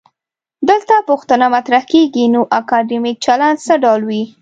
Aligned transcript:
دلته 0.69 0.95
پوښتنه 1.09 1.45
مطرح 1.55 1.83
کيږي: 1.91 2.25
نو 2.33 2.41
اکادمیک 2.61 3.17
چلند 3.25 3.57
څه 3.65 3.73
ډول 3.83 4.01
وي؟ 4.09 4.23